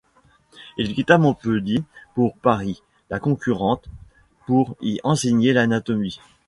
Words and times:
Il 0.79 0.95
quitta 0.95 1.19
Montpellier 1.19 1.83
pour 2.15 2.35
Paris, 2.35 2.81
la 3.11 3.19
concurrente, 3.19 3.87
pour 4.47 4.75
y 4.81 4.99
enseigner 5.03 5.53
l’anatomie. 5.53 6.19